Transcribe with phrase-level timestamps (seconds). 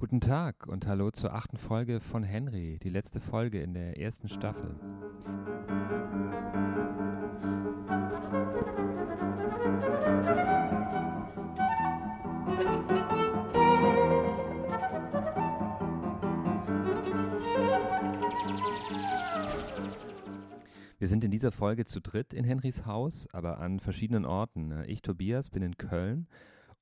[0.00, 4.30] Guten Tag und hallo zur achten Folge von Henry, die letzte Folge in der ersten
[4.30, 4.74] Staffel.
[20.98, 24.82] Wir sind in dieser Folge zu dritt in Henrys Haus, aber an verschiedenen Orten.
[24.86, 26.26] Ich, Tobias, bin in Köln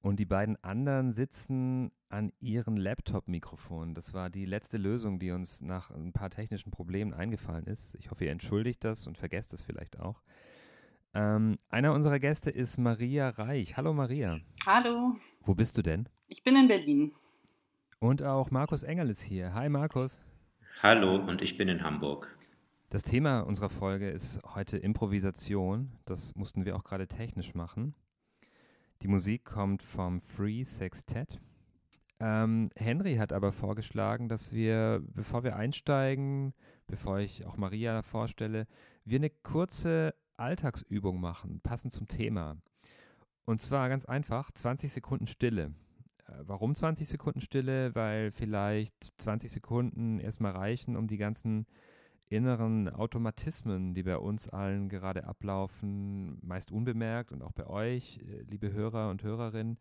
[0.01, 3.95] und die beiden anderen sitzen an ihren Laptop-Mikrofonen.
[3.95, 7.95] Das war die letzte Lösung, die uns nach ein paar technischen Problemen eingefallen ist.
[7.97, 10.23] Ich hoffe, ihr entschuldigt das und vergesst es vielleicht auch.
[11.15, 13.77] Ähm, einer unserer Gäste ist Maria Reich.
[13.77, 14.41] Hallo Maria.
[14.65, 15.17] Hallo.
[15.45, 16.09] Wo bist du denn?
[16.27, 17.13] Ich bin in Berlin.
[17.99, 19.55] Und auch Markus Engel ist hier.
[19.55, 20.21] Hi Markus.
[20.83, 22.39] Hallo und ich bin in Hamburg.
[22.91, 25.93] Das Thema unserer Folge ist heute Improvisation.
[26.05, 27.95] Das mussten wir auch gerade technisch machen.
[29.03, 31.41] Die Musik kommt vom Free Sextet.
[32.19, 36.53] Ähm, Henry hat aber vorgeschlagen, dass wir, bevor wir einsteigen,
[36.89, 38.67] bevor ich auch Maria vorstelle,
[39.05, 42.57] wir eine kurze Alltagsübung machen, passend zum Thema.
[43.45, 45.73] Und zwar ganz einfach, 20 Sekunden Stille.
[46.27, 47.95] Äh, warum 20 Sekunden Stille?
[47.95, 51.67] Weil vielleicht 20 Sekunden erstmal reichen, um die ganzen
[52.31, 58.43] inneren Automatismen, die bei uns allen gerade ablaufen, meist unbemerkt und auch bei euch, äh,
[58.51, 59.79] liebe Hörer und Hörerinnen,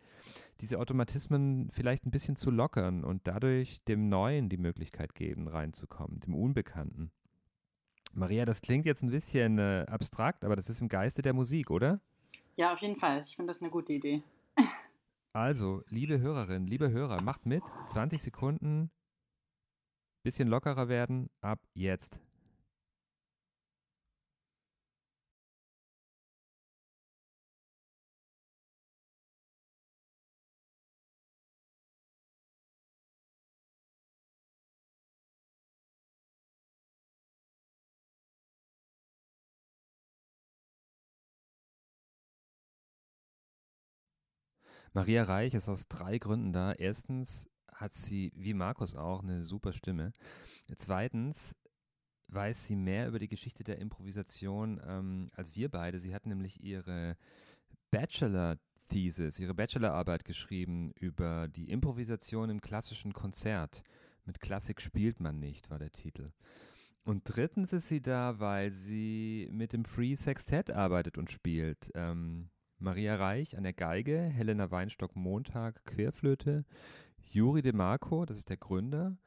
[0.62, 6.20] diese Automatismen vielleicht ein bisschen zu lockern und dadurch dem Neuen die Möglichkeit geben, reinzukommen,
[6.22, 7.12] dem Unbekannten.
[8.14, 11.70] Maria, das klingt jetzt ein bisschen äh, abstrakt, aber das ist im Geiste der Musik,
[11.70, 12.00] oder?
[12.56, 13.24] Ja, auf jeden Fall.
[13.28, 14.24] Ich finde das eine gute Idee.
[15.34, 17.62] Also, liebe Hörerinnen, liebe Hörer, macht mit.
[17.90, 18.90] 20 Sekunden,
[20.24, 22.20] bisschen lockerer werden, ab jetzt.
[44.94, 46.74] Maria Reich ist aus drei Gründen da.
[46.74, 50.12] Erstens hat sie, wie Markus auch, eine super Stimme.
[50.78, 51.56] Zweitens
[52.30, 56.00] weiß sie mehr über die Geschichte der Improvisation ähm, als wir beide.
[56.00, 57.16] Sie hat nämlich ihre
[57.92, 63.84] Bachelor-Thesis, ihre Bachelorarbeit geschrieben über die Improvisation im klassischen Konzert.
[64.26, 66.32] Mit Klassik spielt man nicht, war der Titel.
[67.04, 71.90] Und drittens ist sie da, weil sie mit dem Free Sextet arbeitet und spielt.
[71.96, 72.50] Ähm,
[72.80, 76.64] Maria Reich an der Geige, Helena Weinstock-Montag Querflöte,
[77.20, 79.18] Juri De Marco, das ist der Gründer,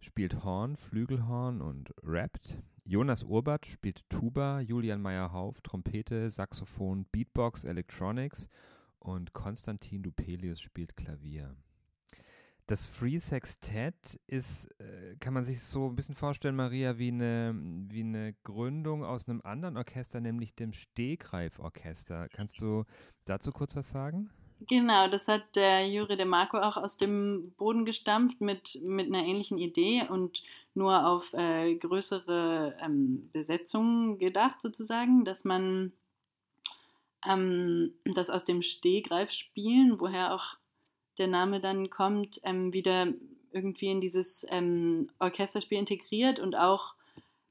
[0.00, 2.58] spielt Horn, Flügelhorn und rappt.
[2.84, 8.48] Jonas Urbat spielt Tuba, Julian Meyer-Hauf Trompete, Saxophon, Beatbox, Electronics
[8.98, 11.54] und Konstantin Dupelius spielt Klavier.
[12.66, 17.54] Das Free Sextet ist, äh, kann man sich so ein bisschen vorstellen, Maria, wie eine,
[17.90, 22.28] wie eine Gründung aus einem anderen Orchester, nämlich dem Stegreif-Orchester.
[22.30, 22.84] Kannst du
[23.26, 24.30] dazu kurz was sagen?
[24.60, 29.24] Genau, das hat der Juri de Marco auch aus dem Boden gestampft mit, mit einer
[29.26, 30.42] ähnlichen Idee und
[30.72, 35.92] nur auf äh, größere ähm, Besetzungen gedacht, sozusagen, dass man
[37.26, 40.56] ähm, das aus dem Stehgreif spielen, woher auch
[41.18, 43.08] der Name dann kommt, ähm, wieder
[43.52, 46.94] irgendwie in dieses ähm, Orchesterspiel integriert und auch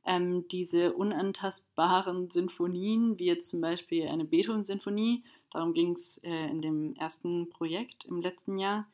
[0.05, 6.61] ähm, diese unantastbaren Sinfonien, wie jetzt zum Beispiel eine Beethoven-Sinfonie, darum ging es äh, in
[6.61, 8.85] dem ersten Projekt im letzten Jahr,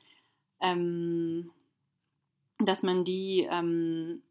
[0.62, 1.50] ähm,
[2.60, 4.22] dass man die ähm,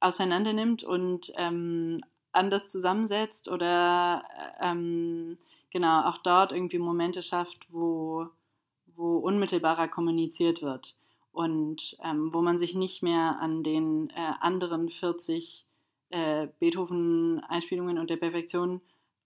[0.00, 2.00] auseinander nimmt und ähm,
[2.32, 4.24] anders zusammensetzt oder
[4.60, 5.36] äh,
[5.70, 8.28] genau auch dort irgendwie Momente schafft, wo
[8.98, 10.98] wo unmittelbarer kommuniziert wird
[11.32, 15.64] und ähm, wo man sich nicht mehr an den äh, anderen 40
[16.10, 18.80] äh, Beethoven-Einspielungen und der Perfektion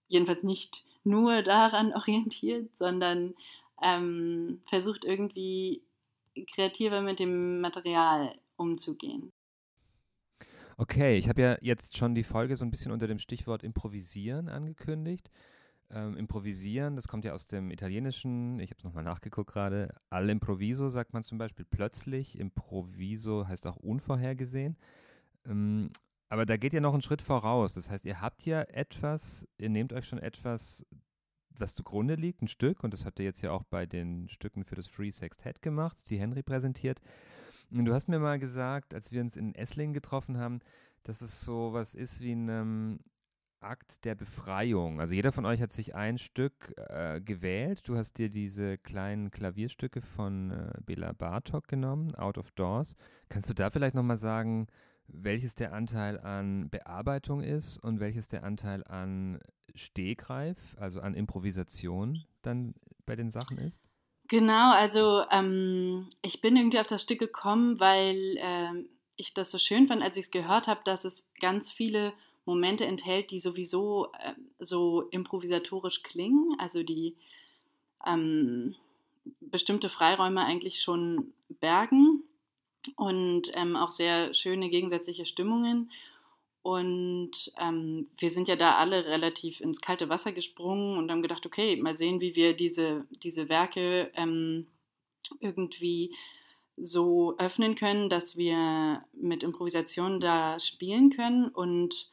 [0.07, 3.33] jedenfalls nicht nur daran orientiert, sondern
[3.81, 5.81] ähm, versucht irgendwie
[6.53, 9.31] kreativer mit dem Material umzugehen.
[10.77, 14.49] Okay, ich habe ja jetzt schon die Folge so ein bisschen unter dem Stichwort Improvisieren
[14.49, 15.29] angekündigt.
[15.95, 19.93] Ähm, improvisieren, das kommt ja aus dem Italienischen, ich habe es nochmal nachgeguckt gerade.
[20.09, 24.75] All'improviso sagt man zum Beispiel plötzlich, Improviso heißt auch unvorhergesehen.
[25.45, 25.91] Ähm,
[26.29, 27.73] aber da geht ja noch einen Schritt voraus.
[27.73, 30.83] Das heißt, ihr habt ja etwas, ihr nehmt euch schon etwas,
[31.51, 34.63] was zugrunde liegt, ein Stück, und das habt ihr jetzt ja auch bei den Stücken
[34.63, 37.01] für das Free Sextet gemacht, die Henry präsentiert.
[37.69, 40.59] Und du hast mir mal gesagt, als wir uns in Esslingen getroffen haben,
[41.03, 42.99] dass es so was ist wie ein,
[43.63, 44.99] Akt der Befreiung.
[44.99, 47.87] Also jeder von euch hat sich ein Stück äh, gewählt.
[47.87, 52.95] Du hast dir diese kleinen Klavierstücke von äh, Bela Bartok genommen, Out of Doors.
[53.29, 54.67] Kannst du da vielleicht nochmal sagen,
[55.07, 59.39] welches der Anteil an Bearbeitung ist und welches der Anteil an
[59.75, 62.75] Stehgreif, also an Improvisation dann
[63.05, 63.81] bei den Sachen ist?
[64.29, 69.59] Genau, also ähm, ich bin irgendwie auf das Stück gekommen, weil ähm, ich das so
[69.59, 72.13] schön fand, als ich es gehört habe, dass es ganz viele
[72.45, 77.15] Momente enthält, die sowieso äh, so improvisatorisch klingen, also die
[78.05, 78.75] ähm,
[79.39, 82.23] bestimmte Freiräume eigentlich schon bergen
[82.95, 85.91] und ähm, auch sehr schöne gegensätzliche Stimmungen.
[86.61, 91.45] Und ähm, wir sind ja da alle relativ ins kalte Wasser gesprungen und haben gedacht,
[91.45, 94.67] okay, mal sehen, wie wir diese, diese Werke ähm,
[95.41, 96.15] irgendwie
[96.77, 101.49] so öffnen können, dass wir mit Improvisation da spielen können.
[101.49, 102.09] Und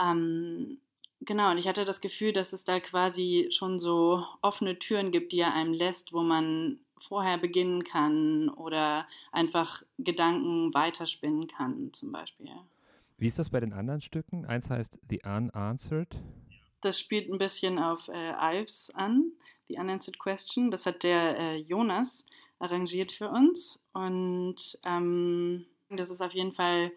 [0.00, 0.78] ähm,
[1.20, 5.32] genau, und ich hatte das Gefühl, dass es da quasi schon so offene Türen gibt,
[5.32, 12.12] die er einem lässt, wo man vorher beginnen kann oder einfach Gedanken weiterspinnen kann, zum
[12.12, 12.50] Beispiel.
[13.18, 14.46] Wie ist das bei den anderen Stücken?
[14.46, 16.16] Eins heißt The Unanswered.
[16.80, 19.32] Das spielt ein bisschen auf äh, Ives an,
[19.68, 20.70] The Unanswered Question.
[20.70, 22.24] Das hat der äh, Jonas
[22.58, 23.80] arrangiert für uns.
[23.92, 26.92] Und ähm, das ist auf jeden Fall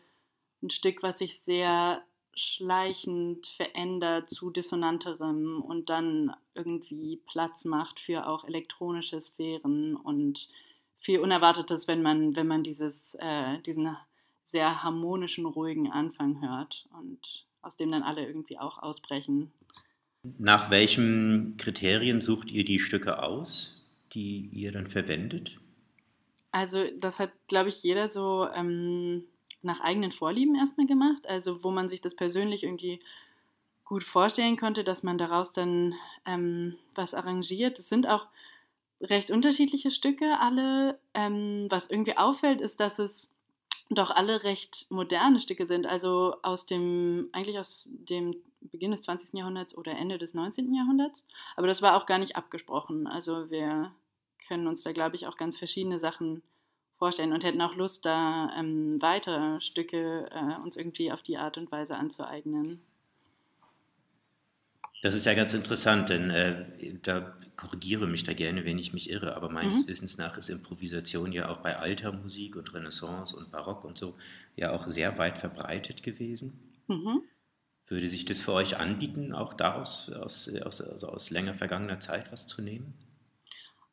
[0.64, 2.02] ein Stück, was sich sehr
[2.36, 10.50] schleichend verändert zu dissonanterem und dann irgendwie Platz macht für auch elektronische Sphären und
[10.98, 13.96] viel Unerwartetes, wenn man, wenn man dieses, äh, diesen
[14.46, 19.52] sehr harmonischen, ruhigen Anfang hört und aus dem dann alle irgendwie auch ausbrechen.
[20.38, 25.60] Nach welchen Kriterien sucht ihr die Stücke aus, die ihr dann verwendet?
[26.52, 29.26] Also das hat, glaube ich, jeder so ähm,
[29.66, 33.02] nach eigenen Vorlieben erstmal gemacht, also wo man sich das persönlich irgendwie
[33.84, 35.96] gut vorstellen konnte, dass man daraus dann
[36.26, 37.78] ähm, was arrangiert.
[37.80, 38.28] Es sind auch
[39.02, 41.00] recht unterschiedliche Stücke, alle.
[41.14, 43.32] Ähm, was irgendwie auffällt, ist, dass es
[43.90, 49.34] doch alle recht moderne Stücke sind, also aus dem, eigentlich aus dem Beginn des 20.
[49.34, 50.74] Jahrhunderts oder Ende des 19.
[50.74, 51.24] Jahrhunderts.
[51.56, 53.06] Aber das war auch gar nicht abgesprochen.
[53.06, 53.92] Also wir
[54.48, 56.42] können uns da, glaube ich, auch ganz verschiedene Sachen
[56.98, 61.58] vorstellen und hätten auch Lust, da ähm, weitere Stücke äh, uns irgendwie auf die Art
[61.58, 62.82] und Weise anzueignen.
[65.02, 69.10] Das ist ja ganz interessant, denn äh, da korrigiere mich da gerne, wenn ich mich
[69.10, 69.88] irre, aber meines mhm.
[69.88, 74.16] Wissens nach ist Improvisation ja auch bei alter Musik und Renaissance und Barock und so
[74.56, 76.60] ja auch sehr weit verbreitet gewesen.
[76.88, 77.22] Mhm.
[77.88, 82.32] Würde sich das für euch anbieten, auch daraus aus, aus, also aus länger vergangener Zeit
[82.32, 82.96] was zu nehmen?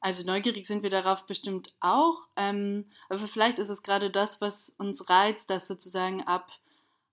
[0.02, 4.75] Also neugierig sind wir darauf bestimmt auch, ähm, aber vielleicht ist es gerade das, was
[4.76, 6.50] uns reizt, dass sozusagen ab,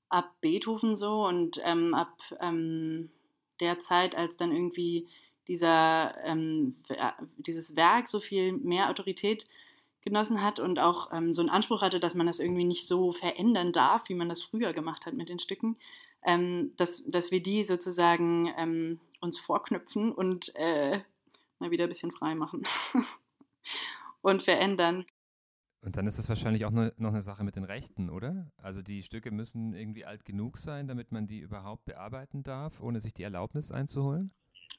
[0.10, 3.12] ab Beethoven so und ähm, ab ähm,
[3.60, 5.08] der Zeit, als dann irgendwie
[5.48, 6.78] dieser, ähm,
[7.38, 9.48] dieses Werk so viel mehr Autorität
[10.02, 13.14] genossen hat und auch ähm, so einen Anspruch hatte, dass man das irgendwie nicht so
[13.14, 15.78] verändern darf, wie man das früher gemacht hat mit den Stücken,
[16.26, 21.02] ähm, dass, dass wir die sozusagen uns vorknüpfen und äh,
[21.60, 22.64] mal wieder ein bisschen frei machen
[24.22, 25.06] und verändern.
[25.82, 28.52] Und dann ist das wahrscheinlich auch noch eine Sache mit den Rechten, oder?
[28.58, 33.00] Also die Stücke müssen irgendwie alt genug sein, damit man die überhaupt bearbeiten darf, ohne
[33.00, 34.32] sich die Erlaubnis einzuholen?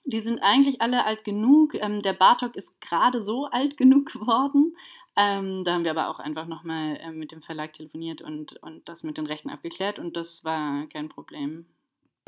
[0.05, 1.75] Die sind eigentlich alle alt genug.
[1.75, 4.77] Ähm, der Bartok ist gerade so alt genug geworden.
[5.17, 8.89] Ähm, da haben wir aber auch einfach nochmal äh, mit dem Verlag telefoniert und, und
[8.89, 11.67] das mit den Rechten abgeklärt und das war kein Problem.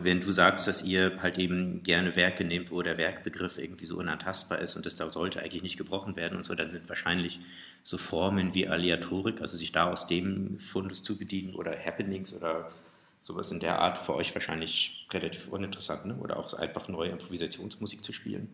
[0.04, 3.96] Wenn du sagst, dass ihr halt eben gerne Werke nehmt, wo der Werkbegriff irgendwie so
[3.96, 7.38] unantastbar ist und das da sollte eigentlich nicht gebrochen werden und so, dann sind wahrscheinlich
[7.82, 12.68] so Formen wie Aleatorik, also sich da aus dem Fundus zu bedienen oder Happenings oder
[13.20, 16.16] sowas in der Art für euch wahrscheinlich relativ uninteressant, ne?
[16.16, 18.48] oder auch einfach neue Improvisationsmusik zu spielen.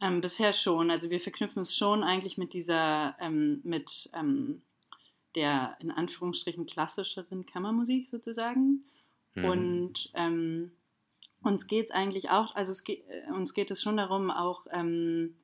[0.00, 0.90] Ähm, bisher schon.
[0.90, 4.62] Also wir verknüpfen es schon eigentlich mit dieser, ähm, mit ähm,
[5.34, 8.84] der in Anführungsstrichen klassischeren Kammermusik sozusagen.
[9.34, 9.44] Mhm.
[9.44, 10.70] Und ähm,
[11.42, 15.36] uns geht es eigentlich auch, also geht, äh, uns geht es schon darum, auch ähm,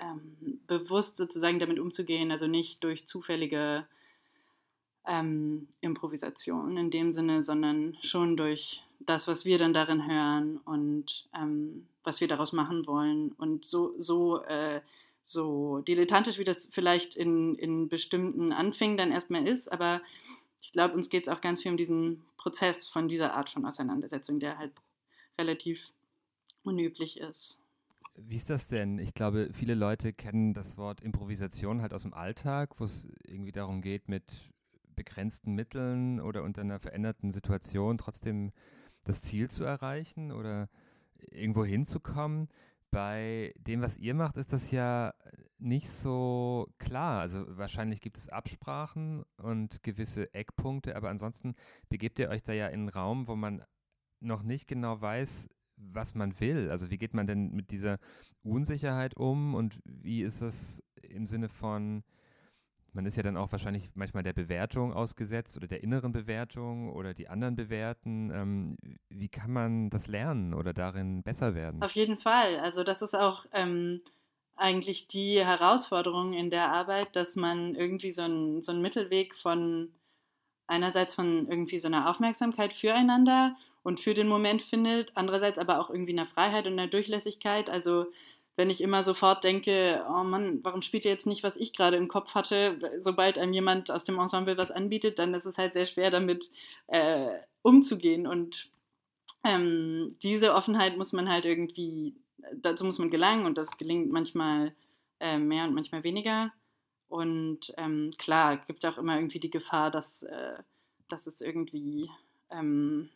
[0.00, 3.86] ähm, bewusst sozusagen damit umzugehen, also nicht durch zufällige
[5.06, 11.28] ähm, Improvisation in dem Sinne, sondern schon durch das, was wir dann darin hören und
[11.34, 13.32] ähm, was wir daraus machen wollen.
[13.32, 14.80] Und so, so, äh,
[15.22, 20.02] so dilettantisch, wie das vielleicht in, in bestimmten Anfängen dann erstmal ist, aber
[20.62, 23.66] ich glaube, uns geht es auch ganz viel um diesen Prozess von dieser Art von
[23.66, 24.72] Auseinandersetzung, der halt
[25.38, 25.78] relativ
[26.62, 27.58] unüblich ist.
[28.16, 28.98] Wie ist das denn?
[28.98, 33.52] Ich glaube, viele Leute kennen das Wort Improvisation halt aus dem Alltag, wo es irgendwie
[33.52, 34.24] darum geht, mit
[34.94, 38.52] begrenzten Mitteln oder unter einer veränderten Situation trotzdem
[39.04, 40.68] das Ziel zu erreichen oder
[41.30, 42.48] irgendwo hinzukommen.
[42.90, 45.14] Bei dem, was ihr macht, ist das ja
[45.58, 47.20] nicht so klar.
[47.20, 51.54] Also wahrscheinlich gibt es Absprachen und gewisse Eckpunkte, aber ansonsten
[51.88, 53.62] begebt ihr euch da ja in einen Raum, wo man
[54.20, 56.70] noch nicht genau weiß, was man will.
[56.70, 57.98] Also wie geht man denn mit dieser
[58.42, 62.02] Unsicherheit um und wie ist das im Sinne von,
[62.92, 67.14] man ist ja dann auch wahrscheinlich manchmal der Bewertung ausgesetzt oder der inneren Bewertung oder
[67.14, 68.30] die anderen bewerten.
[68.32, 68.76] Ähm,
[69.08, 71.82] wie kann man das lernen oder darin besser werden?
[71.82, 72.58] Auf jeden Fall.
[72.60, 74.00] Also das ist auch ähm,
[74.56, 79.92] eigentlich die Herausforderung in der Arbeit, dass man irgendwie so einen so Mittelweg von
[80.66, 85.90] einerseits von irgendwie so einer Aufmerksamkeit füreinander und für den Moment findet, andererseits aber auch
[85.90, 87.68] irgendwie einer Freiheit und einer Durchlässigkeit.
[87.70, 88.06] Also
[88.56, 91.96] wenn ich immer sofort denke, oh Mann, warum spielt ihr jetzt nicht, was ich gerade
[91.96, 92.78] im Kopf hatte?
[93.00, 96.50] Sobald einem jemand aus dem Ensemble was anbietet, dann ist es halt sehr schwer damit
[96.88, 97.30] äh,
[97.62, 98.26] umzugehen.
[98.26, 98.70] Und
[99.44, 102.14] ähm, diese Offenheit muss man halt irgendwie,
[102.54, 104.74] dazu muss man gelangen und das gelingt manchmal
[105.20, 106.52] äh, mehr und manchmal weniger.
[107.08, 110.58] Und ähm, klar, gibt auch immer irgendwie die Gefahr, dass, äh,
[111.08, 112.10] dass es irgendwie,
[112.50, 113.10] ähm,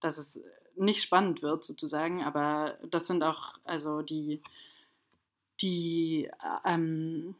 [0.00, 0.40] dass es
[0.76, 4.42] nicht spannend wird sozusagen, aber das sind auch also die,
[5.60, 6.30] die
[6.64, 7.34] ähm,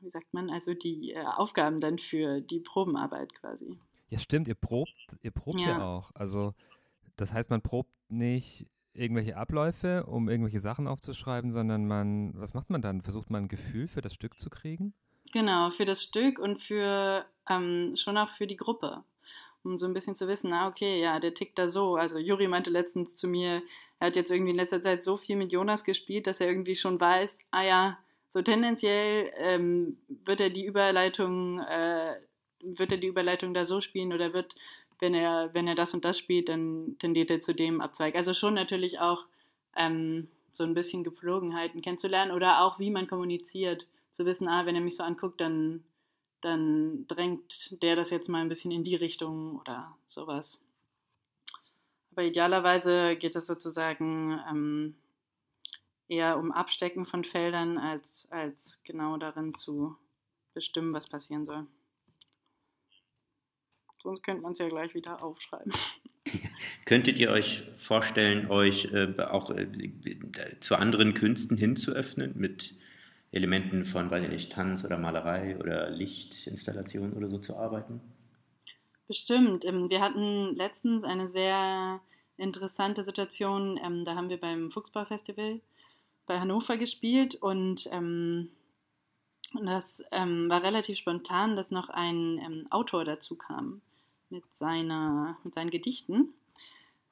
[0.00, 3.78] wie sagt man, also die äh, Aufgaben dann für die Probenarbeit quasi.
[4.10, 5.78] Ja, stimmt, ihr probt, ihr probt ja.
[5.78, 6.10] ja auch.
[6.14, 6.54] Also
[7.16, 12.70] das heißt, man probt nicht irgendwelche Abläufe, um irgendwelche Sachen aufzuschreiben, sondern man, was macht
[12.70, 13.02] man dann?
[13.02, 14.92] Versucht man ein Gefühl für das Stück zu kriegen?
[15.32, 19.04] Genau, für das Stück und für ähm, schon auch für die Gruppe
[19.64, 21.96] um so ein bisschen zu wissen, ah, okay, ja, der tickt da so.
[21.96, 23.62] Also Juri meinte letztens zu mir,
[23.98, 26.76] er hat jetzt irgendwie in letzter Zeit so viel mit Jonas gespielt, dass er irgendwie
[26.76, 27.98] schon weiß, ah ja,
[28.28, 32.16] so tendenziell ähm, wird er die Überleitung, äh,
[32.60, 34.54] wird er die Überleitung da so spielen oder wird,
[35.00, 38.16] wenn er, wenn er das und das spielt, dann tendiert er zu dem Abzweig.
[38.16, 39.24] Also schon natürlich auch
[39.76, 44.74] ähm, so ein bisschen Gepflogenheiten kennenzulernen oder auch wie man kommuniziert, zu wissen, ah, wenn
[44.74, 45.84] er mich so anguckt, dann
[46.40, 50.60] dann drängt der das jetzt mal ein bisschen in die Richtung oder sowas.
[52.12, 54.94] Aber idealerweise geht es sozusagen ähm,
[56.08, 59.96] eher um Abstecken von Feldern, als, als genau darin zu
[60.54, 61.66] bestimmen, was passieren soll.
[64.02, 65.72] Sonst könnte man es ja gleich wieder aufschreiben.
[66.86, 69.68] Könntet ihr euch vorstellen, euch äh, auch äh,
[70.60, 72.74] zu anderen Künsten hinzuöffnen mit
[73.30, 78.00] Elementen von, weiß ich nicht, Tanz oder Malerei oder Lichtinstallation oder so zu arbeiten?
[79.06, 79.64] Bestimmt.
[79.64, 82.00] Ähm, wir hatten letztens eine sehr
[82.36, 83.78] interessante Situation.
[83.82, 85.60] Ähm, da haben wir beim Fuchsbau-Festival
[86.26, 88.50] bei Hannover gespielt und ähm,
[89.54, 93.80] das war relativ spontan, dass noch ein Autor dazu kam
[94.28, 96.34] mit, seiner, mit seinen Gedichten,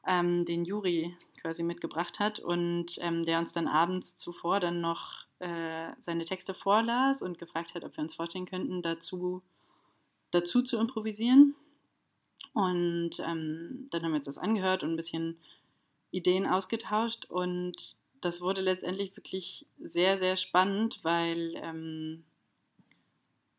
[0.07, 6.25] den Juri quasi mitgebracht hat und der uns dann abends zuvor dann noch äh, seine
[6.25, 9.43] Texte vorlas und gefragt hat, ob wir uns vorstellen könnten, dazu,
[10.31, 11.55] dazu zu improvisieren.
[12.55, 15.39] Und ähm, dann haben wir uns das angehört und ein bisschen
[16.11, 17.27] Ideen ausgetauscht.
[17.27, 22.25] Und das wurde letztendlich wirklich sehr, sehr spannend, weil, ähm,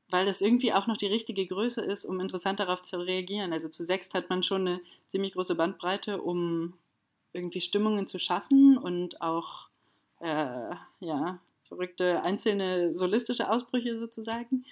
[0.10, 3.54] weil das irgendwie auch noch die richtige Größe ist, um interessant darauf zu reagieren.
[3.54, 6.74] Also zu sechst hat man schon eine ziemlich große Bandbreite, um
[7.34, 9.68] irgendwie Stimmungen zu schaffen und auch
[10.22, 14.66] äh, ja, verrückte einzelne solistische Ausbrüche sozusagen.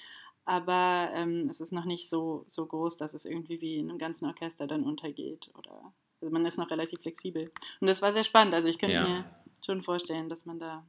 [0.45, 3.97] Aber ähm, es ist noch nicht so, so groß, dass es irgendwie wie in einem
[3.97, 5.51] ganzen Orchester dann untergeht.
[5.57, 7.51] Oder also man ist noch relativ flexibel.
[7.79, 8.53] Und das war sehr spannend.
[8.53, 9.07] Also ich könnte ja.
[9.07, 9.25] mir
[9.65, 10.85] schon vorstellen, dass man da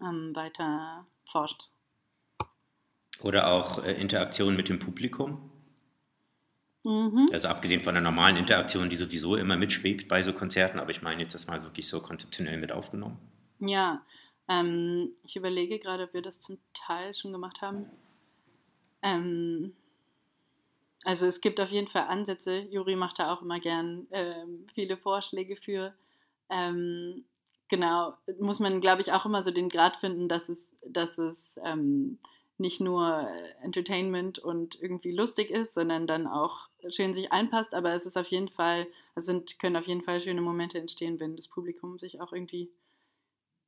[0.00, 1.68] ähm, weiter forscht.
[3.20, 5.50] Oder auch äh, Interaktion mit dem Publikum.
[6.84, 7.26] Mhm.
[7.32, 11.02] Also abgesehen von der normalen Interaktion, die sowieso immer mitschwebt bei so Konzerten, aber ich
[11.02, 13.18] meine jetzt das mal wirklich so konzeptionell mit aufgenommen.
[13.58, 14.02] Ja,
[14.48, 17.86] ähm, ich überlege gerade, ob wir das zum Teil schon gemacht haben.
[19.02, 19.74] Ähm,
[21.04, 22.66] also es gibt auf jeden Fall Ansätze.
[22.70, 25.94] Juri macht da auch immer gern ähm, viele Vorschläge für.
[26.50, 27.24] Ähm,
[27.68, 31.38] genau, muss man, glaube ich, auch immer so den Grad finden, dass es, dass es
[31.64, 32.18] ähm,
[32.58, 33.28] nicht nur
[33.62, 37.74] Entertainment und irgendwie lustig ist, sondern dann auch schön sich einpasst.
[37.74, 41.20] Aber es ist auf jeden Fall, es sind, können auf jeden Fall schöne Momente entstehen,
[41.20, 42.70] wenn das Publikum sich auch irgendwie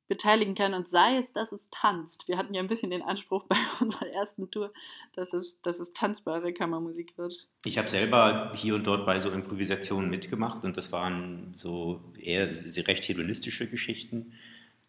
[0.09, 2.27] beteiligen kann und sei es, dass es tanzt.
[2.27, 4.73] Wir hatten ja ein bisschen den Anspruch bei unserer ersten Tour,
[5.15, 7.47] dass es, dass es tanzbare Kammermusik wird.
[7.63, 12.49] Ich habe selber hier und dort bei so Improvisationen mitgemacht und das waren so eher
[12.49, 14.33] recht hedonistische Geschichten.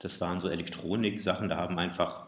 [0.01, 2.27] Das waren so Elektronik-Sachen, da haben einfach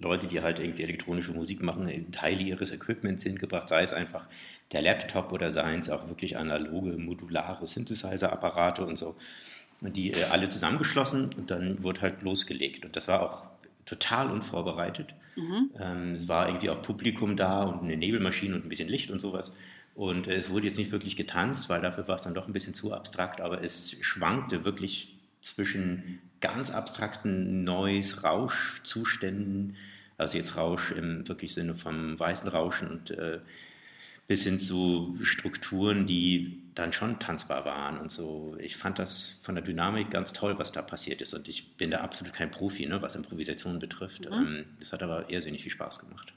[0.00, 4.28] Leute, die halt irgendwie elektronische Musik machen, Teile ihres Equipments hingebracht, sei es einfach
[4.70, 9.16] der Laptop oder seien es auch wirklich analoge, modulare Synthesizer-Apparate und so.
[9.80, 12.84] Die äh, alle zusammengeschlossen und dann wurde halt losgelegt.
[12.84, 13.46] Und das war auch
[13.84, 15.14] total unvorbereitet.
[15.36, 15.70] Mhm.
[15.78, 19.20] Ähm, es war irgendwie auch Publikum da und eine Nebelmaschine und ein bisschen Licht und
[19.20, 19.56] sowas.
[19.94, 22.52] Und äh, es wurde jetzt nicht wirklich getanzt, weil dafür war es dann doch ein
[22.52, 29.76] bisschen zu abstrakt, aber es schwankte wirklich zwischen ganz abstrakten Noise, Rauschzuständen,
[30.16, 33.40] also jetzt Rausch im wirklich Sinne vom weißen Rauschen und äh,
[34.28, 38.56] bis hin zu Strukturen, die dann schon tanzbar waren und so.
[38.60, 41.90] Ich fand das von der Dynamik ganz toll, was da passiert ist und ich bin
[41.90, 44.26] da absolut kein Profi, ne, was Improvisation betrifft.
[44.26, 44.36] Mhm.
[44.36, 46.34] Ähm, das hat aber irrsinnig viel Spaß gemacht.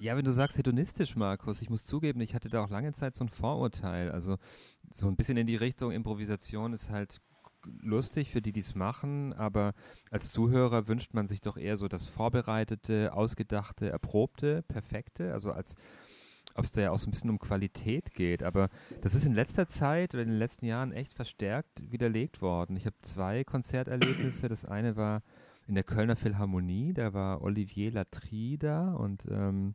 [0.00, 3.14] Ja, wenn du sagst hedonistisch, Markus, ich muss zugeben, ich hatte da auch lange Zeit
[3.14, 4.10] so ein Vorurteil.
[4.10, 4.38] Also
[4.90, 7.20] so ein bisschen in die Richtung Improvisation ist halt
[7.80, 9.72] lustig für die, die es machen, aber
[10.10, 15.32] als Zuhörer wünscht man sich doch eher so das Vorbereitete, Ausgedachte, Erprobte, Perfekte.
[15.32, 15.76] Also als
[16.54, 18.42] ob es da ja auch so ein bisschen um Qualität geht.
[18.42, 18.68] Aber
[19.02, 22.76] das ist in letzter Zeit oder in den letzten Jahren echt verstärkt widerlegt worden.
[22.76, 24.48] Ich habe zwei Konzerterlebnisse.
[24.48, 25.22] Das eine war
[25.66, 29.74] in der Kölner Philharmonie, da war Olivier Latry da und ähm,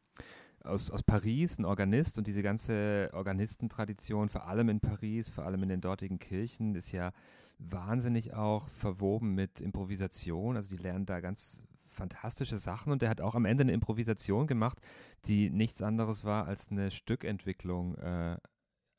[0.64, 5.64] aus, aus Paris, ein Organist und diese ganze Organistentradition, vor allem in Paris, vor allem
[5.64, 7.12] in den dortigen Kirchen, ist ja
[7.58, 10.56] wahnsinnig auch verwoben mit Improvisation.
[10.56, 11.62] Also die lernen da ganz
[12.00, 14.80] fantastische Sachen und er hat auch am Ende eine Improvisation gemacht,
[15.26, 18.38] die nichts anderes war als eine Stückentwicklung äh,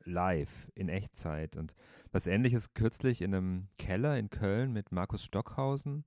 [0.05, 1.57] live in Echtzeit.
[1.57, 1.75] Und
[2.13, 6.05] was ähnliches kürzlich in einem Keller in Köln mit Markus Stockhausen,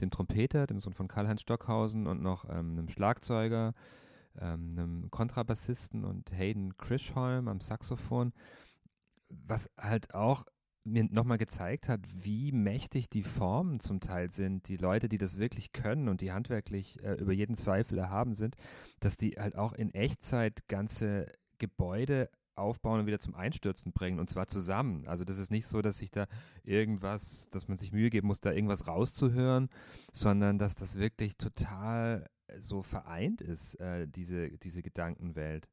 [0.00, 3.74] dem Trompeter, dem Sohn von Karl-Heinz Stockhausen und noch ähm, einem Schlagzeuger,
[4.40, 8.32] ähm, einem Kontrabassisten und Hayden Krischholm am Saxophon,
[9.28, 10.44] was halt auch
[10.84, 15.38] mir nochmal gezeigt hat, wie mächtig die Formen zum Teil sind, die Leute, die das
[15.38, 18.56] wirklich können und die handwerklich äh, über jeden Zweifel erhaben sind,
[19.00, 21.26] dass die halt auch in Echtzeit ganze
[21.58, 25.06] Gebäude aufbauen und wieder zum Einstürzen bringen und zwar zusammen.
[25.06, 26.26] Also das ist nicht so, dass sich da
[26.64, 29.68] irgendwas, dass man sich Mühe geben muss, da irgendwas rauszuhören,
[30.12, 35.68] sondern dass das wirklich total so vereint ist, äh, diese, diese Gedankenwelt.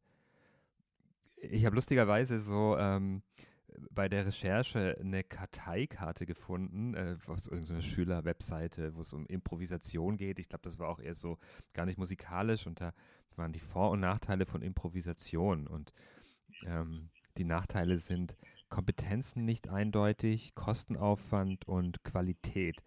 [1.41, 3.21] Ich habe lustigerweise so ähm,
[3.91, 10.39] bei der Recherche eine Karteikarte gefunden, äh, auf irgendeiner Schülerwebseite, wo es um Improvisation geht.
[10.39, 11.37] Ich glaube, das war auch eher so
[11.73, 12.93] gar nicht musikalisch und da
[13.35, 15.67] waren die Vor- und Nachteile von Improvisation.
[15.67, 15.93] Und
[16.65, 18.35] ähm, die Nachteile sind
[18.69, 22.83] Kompetenzen nicht eindeutig, Kostenaufwand und Qualität.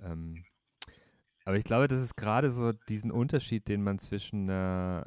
[0.00, 0.44] Ähm,
[1.44, 5.02] aber ich glaube, das ist gerade so diesen Unterschied, den man zwischen äh,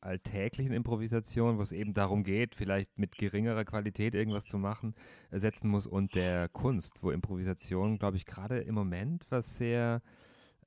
[0.00, 4.94] alltäglichen Improvisation, wo es eben darum geht, vielleicht mit geringerer Qualität irgendwas zu machen,
[5.30, 10.02] ersetzen muss und der Kunst, wo Improvisation, glaube ich, gerade im Moment was sehr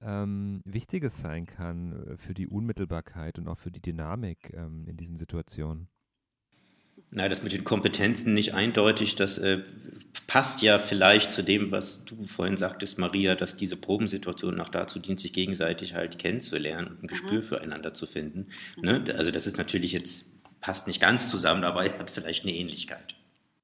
[0.02, 4.98] ähm, Wichtiges sein kann äh, für die Unmittelbarkeit und auch für die Dynamik ähm, in
[4.98, 5.88] diesen Situationen.
[7.14, 9.64] Na, das mit den Kompetenzen nicht eindeutig, das äh,
[10.28, 14.98] passt ja vielleicht zu dem, was du vorhin sagtest, Maria, dass diese Probensituation auch dazu
[14.98, 17.44] dient, sich gegenseitig halt kennenzulernen und ein Gespür mhm.
[17.44, 18.48] füreinander zu finden.
[18.78, 18.84] Mhm.
[18.84, 19.04] Ne?
[19.18, 23.16] Also das ist natürlich jetzt, passt nicht ganz zusammen, aber hat vielleicht eine Ähnlichkeit.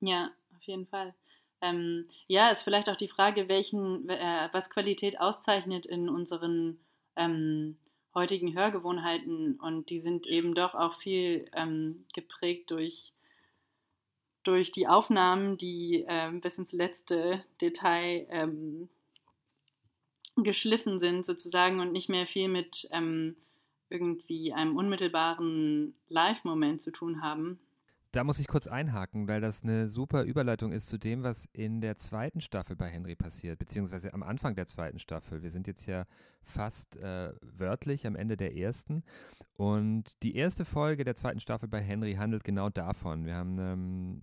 [0.01, 1.13] Ja, auf jeden Fall.
[1.61, 6.79] Ähm, ja, ist vielleicht auch die Frage, welchen, äh, was Qualität auszeichnet in unseren
[7.15, 7.77] ähm,
[8.13, 13.13] heutigen Hörgewohnheiten und die sind eben doch auch viel ähm, geprägt durch
[14.47, 18.87] durch die Aufnahmen, die ähm, bis ins letzte Detail ähm,
[20.37, 23.35] geschliffen sind sozusagen und nicht mehr viel mit ähm,
[23.89, 27.59] irgendwie einem unmittelbaren Live-Moment zu tun haben.
[28.13, 31.81] Da muss ich kurz einhaken, weil das eine super Überleitung ist zu dem, was in
[31.81, 35.43] der zweiten Staffel bei Henry passiert, beziehungsweise am Anfang der zweiten Staffel.
[35.43, 36.05] Wir sind jetzt ja
[36.43, 39.03] fast äh, wörtlich am Ende der ersten.
[39.57, 43.25] Und die erste Folge der zweiten Staffel bei Henry handelt genau davon.
[43.25, 44.21] Wir haben ähm,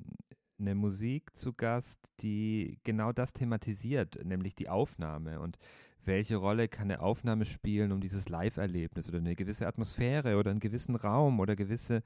[0.66, 5.59] eine Musik zu Gast, die genau das thematisiert, nämlich die Aufnahme und
[6.07, 10.61] welche Rolle kann eine Aufnahme spielen, um dieses Live-Erlebnis oder eine gewisse Atmosphäre oder einen
[10.61, 12.03] gewissen Raum oder gewisse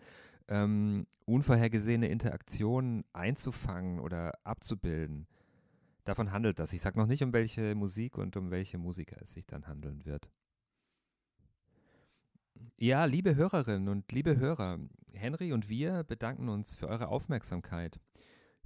[0.49, 5.27] ähm, unvorhergesehene Interaktionen einzufangen oder abzubilden.
[6.05, 6.73] Davon handelt das.
[6.73, 10.05] Ich sage noch nicht, um welche Musik und um welche Musiker es sich dann handeln
[10.05, 10.31] wird.
[12.77, 14.79] Ja, liebe Hörerinnen und liebe Hörer,
[15.13, 18.01] Henry und wir bedanken uns für eure Aufmerksamkeit.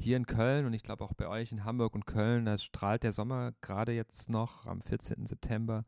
[0.02, 3.04] Hier in Köln und ich glaube auch bei euch in Hamburg und Köln, da strahlt
[3.04, 5.26] der Sommer gerade jetzt noch am 14.
[5.26, 5.84] September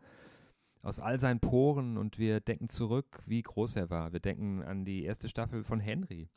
[0.82, 4.12] aus all seinen Poren und wir denken zurück, wie groß er war.
[4.12, 6.28] Wir denken an die erste Staffel von Henry,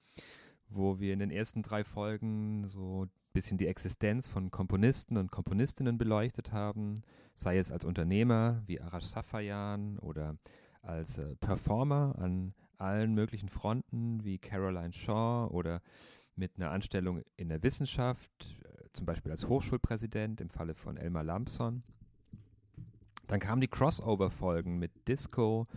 [0.69, 5.29] wo wir in den ersten drei Folgen so ein bisschen die Existenz von Komponisten und
[5.29, 6.95] Komponistinnen beleuchtet haben,
[7.35, 10.35] sei es als Unternehmer wie Arash Safayan oder
[10.81, 15.81] als äh, Performer an allen möglichen Fronten wie Caroline Shaw oder
[16.37, 21.23] mit einer Anstellung in der Wissenschaft, äh, zum Beispiel als Hochschulpräsident im Falle von Elmar
[21.23, 21.83] Lampson.
[23.27, 25.67] Dann kamen die Crossover-Folgen mit Disco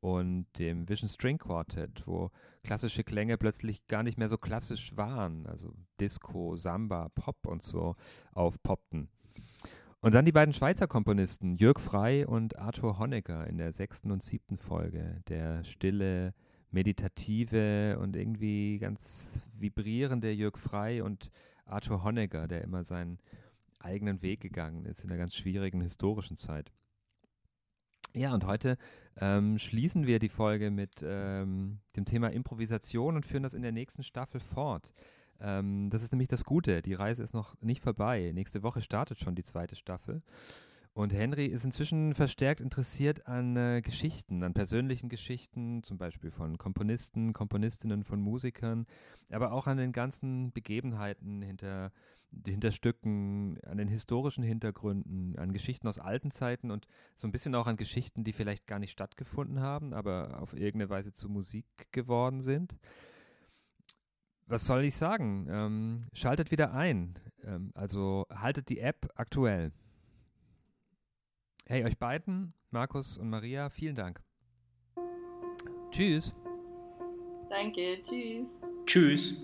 [0.00, 2.30] und dem Vision String Quartet, wo
[2.62, 7.96] klassische Klänge plötzlich gar nicht mehr so klassisch waren, also Disco, Samba, Pop und so
[8.32, 9.08] aufpoppten.
[10.00, 14.22] Und dann die beiden Schweizer Komponisten, Jörg Frey und Arthur Honegger in der sechsten und
[14.22, 16.34] siebten Folge, der stille,
[16.74, 21.30] meditative und irgendwie ganz vibrierende Jörg Frey und
[21.64, 23.18] Arthur Honegger, der immer seinen
[23.78, 26.72] eigenen Weg gegangen ist in einer ganz schwierigen historischen Zeit.
[28.12, 28.76] Ja, und heute
[29.16, 33.72] ähm, schließen wir die Folge mit ähm, dem Thema Improvisation und führen das in der
[33.72, 34.94] nächsten Staffel fort.
[35.40, 36.80] Ähm, das ist nämlich das Gute.
[36.80, 38.30] Die Reise ist noch nicht vorbei.
[38.32, 40.22] Nächste Woche startet schon die zweite Staffel.
[40.94, 46.56] Und Henry ist inzwischen verstärkt interessiert an äh, Geschichten, an persönlichen Geschichten, zum Beispiel von
[46.56, 48.86] Komponisten, Komponistinnen, von Musikern,
[49.28, 51.90] aber auch an den ganzen Begebenheiten hinter
[52.46, 57.54] hinter Stücken, an den historischen Hintergründen, an Geschichten aus alten Zeiten und so ein bisschen
[57.54, 61.66] auch an Geschichten, die vielleicht gar nicht stattgefunden haben, aber auf irgendeine Weise zu Musik
[61.92, 62.74] geworden sind.
[64.46, 65.46] Was soll ich sagen?
[65.48, 67.14] Ähm, schaltet wieder ein.
[67.44, 69.72] Ähm, also haltet die App aktuell.
[71.66, 74.20] Hey, euch beiden, Markus und Maria, vielen Dank.
[75.90, 76.34] Tschüss.
[77.48, 78.46] Danke, tschüss.
[78.84, 79.34] Tschüss.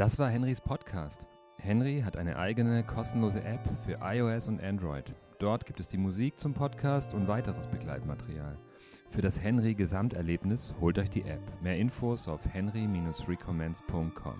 [0.00, 1.26] Das war Henrys Podcast.
[1.58, 5.14] Henry hat eine eigene kostenlose App für iOS und Android.
[5.38, 8.56] Dort gibt es die Musik zum Podcast und weiteres Begleitmaterial.
[9.10, 11.42] Für das Henry Gesamterlebnis holt euch die App.
[11.60, 14.38] Mehr Infos auf henry-recommends.com.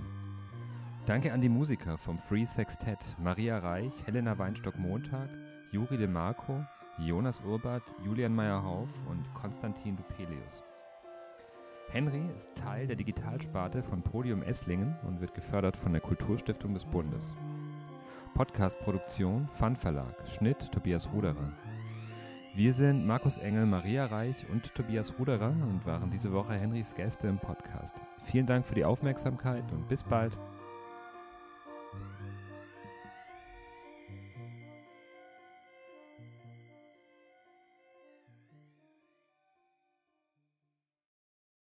[1.04, 5.28] Danke an die Musiker vom Free Sextet, Maria Reich, Helena Weinstock-Montag,
[5.72, 6.64] Juri De Marco,
[6.96, 10.62] Jonas Urbart, Julian Meyer-Hauf und Konstantin Dupelius.
[11.92, 16.84] Henry ist Teil der Digitalsparte von Podium Esslingen und wird gefördert von der Kulturstiftung des
[16.84, 17.34] Bundes.
[18.34, 21.52] Podcastproduktion Fun Verlag, Schnitt Tobias Ruderer.
[22.54, 27.26] Wir sind Markus Engel, Maria Reich und Tobias Ruderer und waren diese Woche Henrys Gäste
[27.26, 27.96] im Podcast.
[28.22, 30.38] Vielen Dank für die Aufmerksamkeit und bis bald.